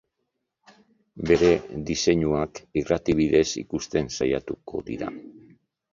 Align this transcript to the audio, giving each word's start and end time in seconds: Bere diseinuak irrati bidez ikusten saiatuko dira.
Bere 1.31 1.49
diseinuak 1.89 2.63
irrati 2.83 3.17
bidez 3.23 3.47
ikusten 3.65 4.11
saiatuko 4.21 4.83
dira. 4.89 5.15